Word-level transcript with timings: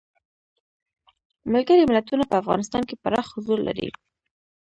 ملګري 1.51 1.83
ملتونه 1.91 2.23
په 2.27 2.35
افغانستان 2.41 2.83
کې 2.89 2.99
پراخ 3.03 3.25
حضور 3.35 3.59
لري. 3.67 3.87